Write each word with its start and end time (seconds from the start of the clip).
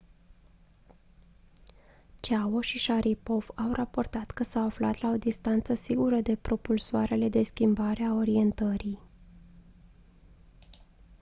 chiao 2.19 2.61
și 2.61 2.79
sharipov 2.79 3.47
au 3.55 3.73
raportat 3.73 4.31
că 4.31 4.43
s-au 4.43 4.65
aflat 4.65 5.01
la 5.01 5.09
o 5.09 5.17
distanță 5.17 5.73
sigură 5.73 6.15
de 6.21 6.35
propulsoarele 6.35 7.29
de 7.29 7.43
schimbare 7.43 8.03
a 8.03 8.13
orientării 8.13 8.99